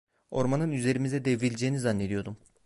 [0.31, 2.37] Ormanın üzerimize devrileceğini zannediyordum.